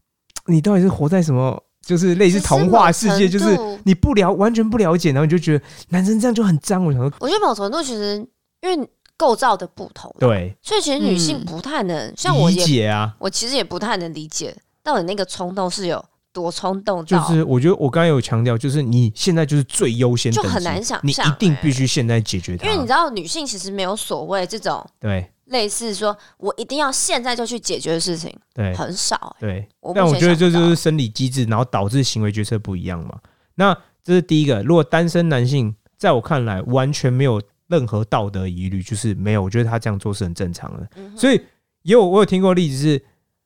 [0.47, 1.63] 你到底是活在什么？
[1.85, 6.83] 就是类似童话世界，就是你不了完全不了解，然后你就觉得男生这样就很脏。
[6.83, 8.17] 我想说，我觉得某程度其实
[8.63, 16.03] 因为构造的不同，，对，所以其实女性嗯不太能，像我理，解啊，我其实也不太能理解到底那个冲动是有
[16.35, 29.47] 多冲动就，是我觉得我刚才有强调，就是你现在就是最优先就很难想你象你一定必须现在解决它，因为你知道女性其实没有所谓这种对类似说我一定要现在就去解决的事情，对很少、欸。
[29.47, 33.19] 对，我但我觉得这就是生理机制，然后导致行为决策不一样嘛。
[33.55, 34.63] 那这是第一个。
[34.63, 40.89] 如果单身男性，在我看来完全没有任何道德疑虑，就是没有，我觉得他这样做是很正常的。
[40.97, 41.41] 嗯所以
[41.83, 43.05] 也有我有听过例子是，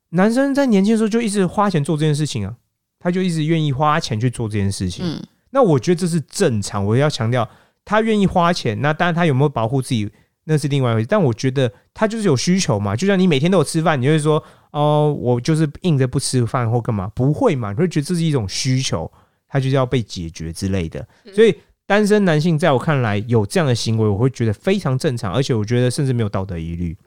[0.09, 2.55] 男生在年轻的时候就一直花钱做这件事情啊，
[2.99, 5.05] 他就一直愿意花钱去做这件事情。
[5.05, 7.49] 嗯，那我觉得这是正常，我要强调，
[7.85, 10.11] 他愿意花钱，那当然他有没有保护自己，
[10.43, 11.07] 那是另外一回事。
[11.07, 17.07] 但我觉得他就是有需求嘛，就像你每天都有吃饭，你就会说，哦，我就是硬着不吃饭或干嘛？
[17.15, 17.71] 不会嘛？
[17.71, 19.11] 你会觉得这是一种需求，
[19.47, 21.07] 他就是要被解决之类的。
[21.33, 26.97] 所以单身男性在我看来有这样的行为，我会觉得非常正常，而且我觉得甚至没有道德疑虑。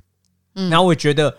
[0.54, 1.34] 嗯然后我也觉得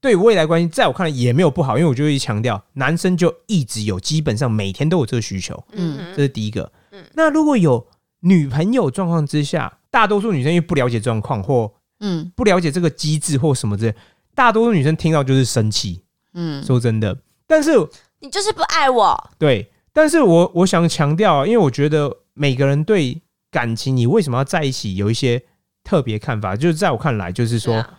[0.00, 5.62] 对未来关系，在我看来也没有不好，因为我就会强调，男生就一直有，基本上每天都有这个需求。
[5.72, 6.72] 嗯这是第一个。
[6.92, 7.86] 嗯那如果有
[8.20, 13.94] 女朋友状况之下，大多数女生因为不了解状况或嗯不了解这个机制或什么之类，
[14.34, 16.02] 大多数女生听到就是生气。
[16.32, 17.72] 嗯，说真的，但是
[18.20, 25.42] 你就是不爱我，对，但是我我想强调啊，因为我觉得每个人对感情，你为什么要在一起，有一些
[25.82, 26.54] 特别看法。
[26.54, 27.98] 就是在我看来，就是说，啊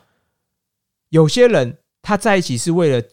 [1.10, 3.04] 有些人他在一起是为了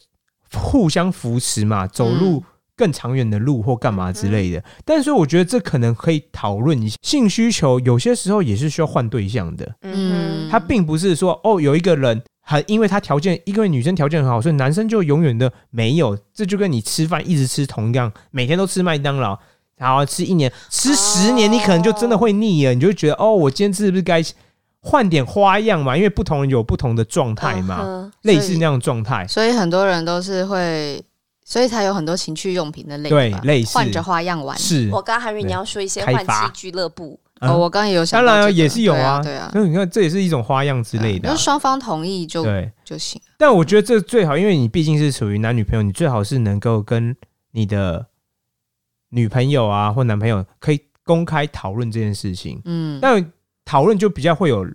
[0.53, 2.43] 互相扶持嘛，走路
[2.75, 4.63] 更长远的路或干嘛之类的。
[4.85, 9.75] 但是我觉得这可能可以讨论一下，性需求有些时候也是需要换对象的。
[9.83, 16.17] 嗯他并不是说哦，有一个人很因为他条件，因为女生条件很好，所以男生就永远的没有。
[16.33, 19.37] 这就跟你吃饭一直吃同样，每天都吃麦当劳，
[19.77, 22.73] 然后吃一年、吃十年，你可能就真的会腻了。
[22.73, 24.23] 你就觉得哦，我今天是不是该
[24.81, 25.95] 换点花样嘛？
[25.95, 29.27] 因为不同人有不同的状态嘛，嗯类似那样的状态。
[29.27, 31.03] 所以很多人都是会，
[31.43, 34.57] 所以才有很多情趣用品的类吧对类似换着花样玩。
[34.57, 42.71] 是我刚刚还以为你要说一些换妻俱乐部，哦，我刚刚也有想当然啊也是有对啊，啊，对啊，那你看这也是一种花样之类的啊、就是双方同意就对。
[42.85, 43.21] 就行。
[43.37, 47.15] 但我觉得这最好，因为你毕竟是属于男女朋友，你最好是能够跟
[47.51, 48.07] 你的
[49.09, 52.61] 女朋友啊或男朋友可以公开讨论这件事情。
[52.65, 53.31] 嗯，但
[53.69, 54.67] 讨论就比较会有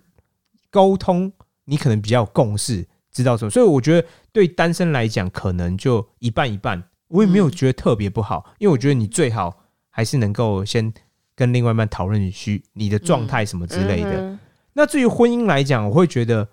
[0.69, 1.29] 沟通，
[1.65, 3.51] 你可能比较有共识，知道什么。
[3.51, 6.81] 所以我觉得对单身来讲，可能就一半一半。
[7.09, 10.93] 我也没有觉得特别不好，因为我觉得你最好还是能够先
[11.35, 14.11] 跟另外一半讨论需你的状态什么之类的。
[14.11, 14.39] 嗯
[14.77, 16.47] 那至于婚姻来讲，我会觉得，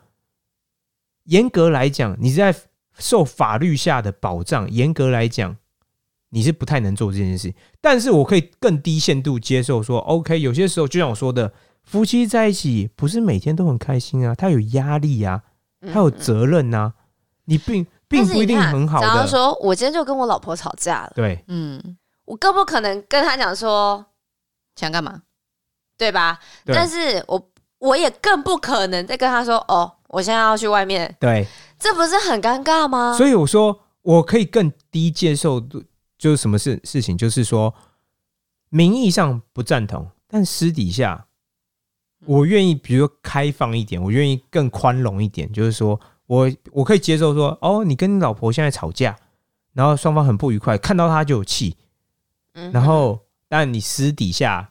[1.26, 2.52] 严格来讲，你在
[2.98, 5.56] 受法律下的保障，严格来讲，
[6.30, 7.54] 你是不太能做这件事。
[7.80, 11.52] 但是我可以更低限度接受说，OK，有些时候就像我说的，
[11.84, 15.42] 夫妻在一起不是每天都很开心啊，他有压力啊，
[15.92, 16.92] 他有责任呐、
[17.44, 19.26] 你并并不一定很好假如的。
[19.26, 24.04] 说我今天就跟我老婆吵架了，对嗯，我更不可能跟她讲说，
[24.76, 25.22] 想干嘛？
[25.98, 26.38] 对吧？
[26.64, 31.46] 对但是我我也更不可能再跟她说，哦，我现在要去外面，对，
[31.78, 33.14] 这不是很尴尬吗？
[33.16, 35.82] 所以我说我可以更低接受度，
[36.16, 37.74] 就是什么事事情，就是说
[38.68, 41.26] 名义上不赞同，但私底下
[42.24, 49.16] 我愿意，比如说开放一点，我愿意更宽容一点，就是说我我可以接受说，哦，你跟你老婆现在吵架，
[49.72, 51.76] 然后双方很不愉快，看到他就有气，
[52.54, 53.18] 嗯然后
[53.48, 54.70] 但你私底下，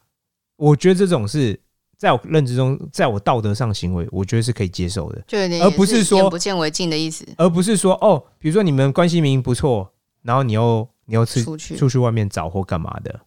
[0.56, 1.60] 我觉得这种是
[1.98, 5.22] 在我认知中，在我道德上行为，我觉得是可以接受的。
[5.28, 7.28] 就有点而不是说也眼不见为净的意思。
[7.38, 9.92] 而不是说哦，比如说你们关系明明不错，
[10.22, 13.20] 然后你又你又出去出去外面找或干嘛的，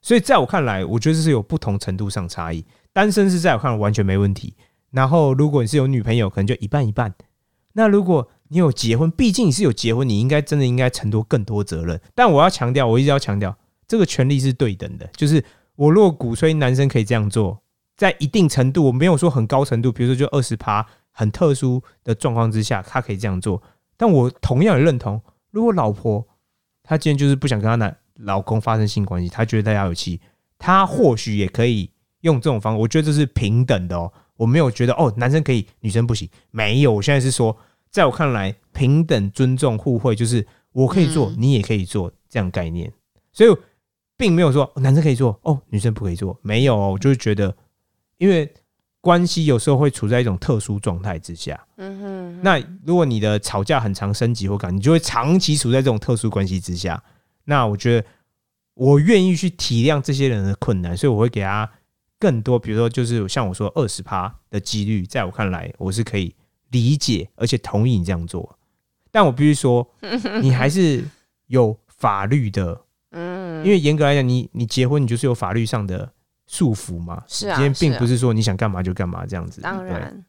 [0.00, 2.64] 所以在我看来，我觉得这是有不同程度上差异。
[2.96, 4.54] 单身是在我看来完全没问题，
[4.90, 7.14] 然后如果你是有女朋友，可能就一半一半。
[7.74, 12.00] 那如果你有结婚，毕竟你是有结婚，你应该真的应该承担更多责任。
[12.14, 13.54] 但我要强调，我一直要强调，
[13.86, 15.44] 这个权利是对等的，就是
[15.74, 17.60] 我如果鼓吹男生可以这样做，
[17.98, 23.62] 在一定程度，我没有说很高程度，比如说就二十趴，很特殊的状况之下，他可以这样做。
[23.98, 25.20] 但我同样也认同，
[25.50, 26.26] 如果老婆
[26.82, 30.18] 她今天就是不想跟她男老公发生性关系，她觉得她有气，
[30.58, 31.90] 她或许也可以
[32.20, 32.78] 用这种方法。
[32.78, 36.92] 我觉得这是平等的哦，我没有觉得哦，男生可以，女生不行，没有。
[36.92, 37.56] 我现在是说，
[37.90, 42.92] 在我看来，平等、尊重、互惠，就是我可以做，嗯你也可以做这样概念。
[43.32, 43.56] 所以
[44.16, 46.92] 并没有说哦男生可以做，哦，女生不可以做，没有哦。
[46.92, 47.54] 我就是觉得，
[48.18, 48.50] 因为
[49.00, 51.64] 关系有时候会处在一种特殊状态之下。
[51.76, 57.02] 嗯哼，那如果你的吵架很长升级或感，你就会长期处在这种特殊关系之下。
[57.44, 58.06] 那我觉得
[58.74, 61.70] 我愿意去体谅这些人的困难，所以我会给他
[62.18, 66.34] 更多，比如说就是像我说二十趴的几率，在我看来我是可以
[66.70, 68.58] 理解而且同意你这样做。
[69.10, 69.88] 但我必须说，
[70.42, 71.04] 你还是
[71.46, 72.80] 有法律的，
[73.12, 76.12] 嗯因为严格来讲，你你结婚你就是有法律上的
[76.46, 77.22] 束缚嘛。
[77.26, 79.60] 是啊今天并不是说你想干嘛就干嘛这样子。
[79.60, 80.24] 对当然，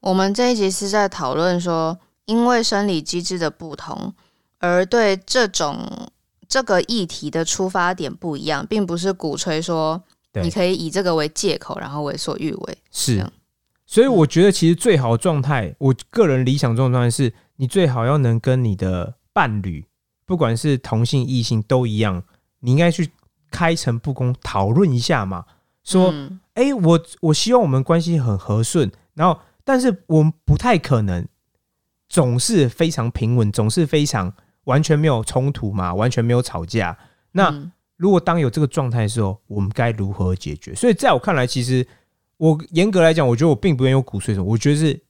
[0.00, 4.12] 我们这一集是在讨论说，因为生理机制的不同，
[4.58, 6.10] 而对这种
[6.46, 12.78] 这个议题的出发点不一样，并不是鼓吹说对你可以以这个为借口，然后为所欲为。
[12.90, 13.16] 是。
[13.16, 13.30] 样，
[13.84, 19.84] 所以我觉得其实最好的状态，我个人理想中的状态是，你最好要能跟你的伴侣，
[20.24, 22.22] 不管是同性异性都一样，
[22.60, 23.10] 你应该去
[23.50, 25.44] 开诚布公讨论一下嘛，
[25.84, 26.40] 说，嗯。
[26.54, 31.26] 哎、我我希望我们关系很和顺，然后但是我们不太可能
[32.08, 34.32] 总是非常平稳，总是非常
[34.64, 36.96] 完全没有冲突嘛，完全没有吵架，
[37.32, 37.50] 那。
[37.50, 37.72] 嗯
[38.02, 40.74] 如果当有这个状态的时候，我们该如何解决？
[40.74, 41.86] 所以在我看来，其实
[42.36, 45.00] 我严格来讲，我觉得我并不愿意有鼓吹什么，我觉得是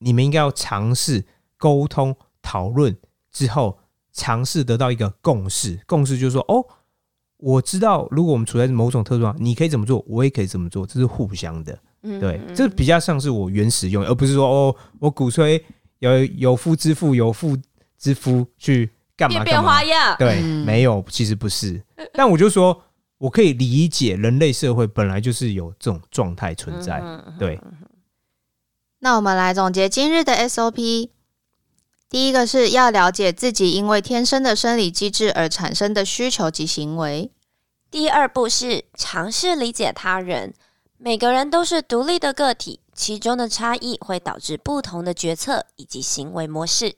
[0.00, 1.24] 你们应该要尝试
[1.56, 2.94] 沟通、讨论
[3.32, 3.78] 之后，
[4.12, 5.80] 尝试得到一个共识。
[5.86, 6.62] 共识就是说，哦，
[7.38, 11.78] 我知道，如果我们处在某种特殊你可以怎么做，我也可以怎么做，这是互相的。
[12.02, 15.64] 嗯对，这比较像是我原始用，而不是说哦，我鼓吹
[16.00, 17.56] 有有夫之妇、有妇
[17.96, 19.84] 之夫去干嘛变变干嘛花。
[19.84, 21.82] 样，对，嗯没有，其实不是。
[22.12, 22.84] 但我就说，
[23.18, 27.00] 我可以理解人类社会本来就是有这种状态存在。
[27.00, 27.60] 嗯对，
[28.98, 31.10] 那我们来总结今日的 SOP。
[32.08, 37.32] 第一个是要了解自己因为天生的生理机制而产生的需求及行为。
[37.90, 40.54] 第二步是尝试理解他人。
[40.98, 46.94] 每个人都是独立的个体，其中的差异会导致不同的决策以及行为模式。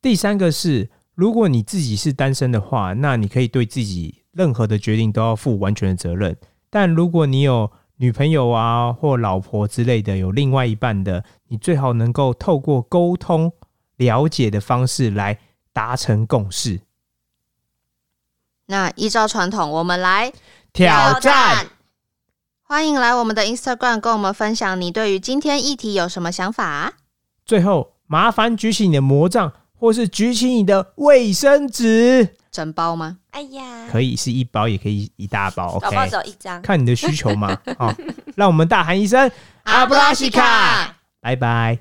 [0.00, 6.36] 第三个是，如果你自己是单身的话，那你可以对自己任何的决定都要负完全的责任。
[6.68, 13.52] 但如果你有女朋友啊或老婆之类的，有另外一半的，你最好能够透过沟通、
[13.96, 15.38] 了解的方式来
[15.72, 16.80] 达成共识。
[18.66, 20.32] 那依照传统，我们来
[20.72, 21.68] 挑战。
[22.62, 26.94] 欢迎来我们的 Instagram 跟我们分享你对于今天议题有什么想法。
[27.46, 29.52] 最后，麻烦举起你的魔杖，
[29.84, 32.36] 或是举起你的卫生纸。
[32.50, 33.18] 整包吗？
[33.32, 36.62] 哎呀，可以是一包，也可以一大包搞不好只，OK，有一张。
[36.62, 37.54] 看你的需求嘛。
[37.78, 37.92] 好，
[38.34, 39.30] 让我们大喊一声
[39.64, 41.80] 阿布拉西卡，拜拜。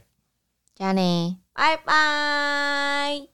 [0.75, 1.37] 加你。
[1.53, 3.32] 拜拜。